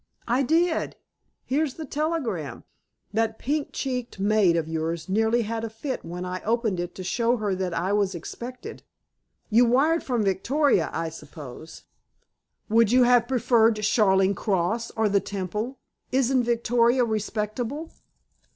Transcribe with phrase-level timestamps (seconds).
[0.27, 0.95] "I did.
[1.45, 2.63] Here's the telegram.
[3.13, 7.03] That pink cheeked maid of yours nearly had a fit when I opened it to
[7.03, 8.81] show her that I was expected."
[9.51, 11.83] "You wired from Victoria, I suppose?"
[12.67, 15.77] "Would you have preferred Charing Cross, or the Temple?
[16.11, 17.91] Isn't Victoria respectable?"